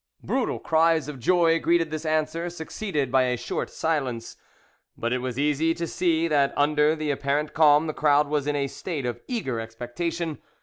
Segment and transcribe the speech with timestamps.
[0.23, 4.35] Brutal cries of joy greeted this answer, succeeded by a short silence,
[4.97, 8.55] but it was easy to see that under the apparent calm the crowd was in
[8.55, 10.39] a state of eager expectation.